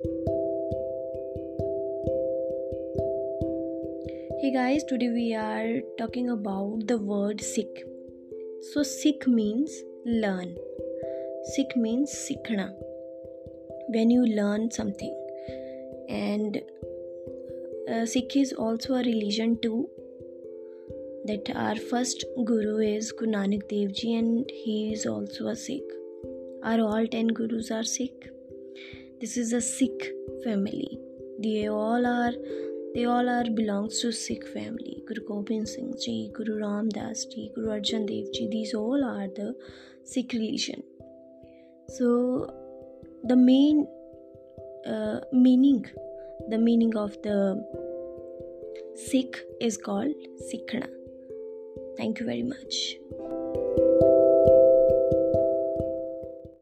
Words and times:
Hey 0.00 0.12
guys, 4.52 4.84
today 4.84 5.08
we 5.08 5.34
are 5.34 5.80
talking 5.98 6.30
about 6.30 6.86
the 6.86 6.98
word 6.98 7.40
Sikh. 7.40 7.82
So, 8.70 8.84
Sikh 8.84 9.26
means 9.26 9.82
learn. 10.06 10.54
Sikh 11.46 11.76
means 11.76 12.12
sikhna. 12.12 12.72
When 13.88 14.10
you 14.10 14.24
learn 14.24 14.70
something, 14.70 15.12
and 16.08 16.62
uh, 17.92 18.06
Sikh 18.06 18.36
is 18.36 18.52
also 18.52 18.94
a 18.94 19.02
religion 19.02 19.58
too. 19.60 19.88
That 21.24 21.50
our 21.56 21.74
first 21.74 22.24
guru 22.44 22.78
is 22.78 23.10
Guru 23.10 23.32
Nanak 23.32 23.68
Dev 23.68 23.94
Ji, 23.94 24.14
and 24.14 24.48
he 24.48 24.92
is 24.92 25.06
also 25.06 25.48
a 25.48 25.56
Sikh. 25.56 25.90
Are 26.62 26.78
all 26.78 27.04
ten 27.08 27.26
gurus 27.26 27.72
are 27.72 27.82
Sikh? 27.82 28.37
This 29.20 29.36
is 29.36 29.52
a 29.52 29.60
Sikh 29.60 30.12
family. 30.44 30.96
They 31.42 31.68
all 31.68 32.06
are 32.06 32.32
they 32.94 33.04
all 33.04 33.28
are 33.28 33.50
belongs 33.50 34.00
to 34.02 34.12
Sikh 34.12 34.46
family. 34.46 35.02
Guru 35.08 35.26
Gobind 35.26 35.68
Singh 35.68 35.94
Ji, 36.00 36.30
Guru 36.32 36.60
Ram 36.60 36.88
Das 36.88 37.24
Ji, 37.24 37.50
Guru 37.52 37.70
Arjan 37.70 38.06
Dev 38.06 38.32
Ji. 38.32 38.48
These 38.48 38.74
all 38.74 39.04
are 39.04 39.26
the 39.26 39.56
Sikh 40.04 40.32
religion. 40.34 40.84
So 41.88 42.48
the 43.24 43.34
main 43.34 43.88
uh, 44.86 45.20
meaning, 45.32 45.84
the 46.48 46.58
meaning 46.58 46.96
of 46.96 47.20
the 47.22 47.40
Sikh 48.94 49.36
is 49.60 49.76
called 49.76 50.14
Sikhna. 50.48 50.86
Thank 51.96 52.20
you 52.20 52.26
very 52.26 52.44
much. 52.44 52.96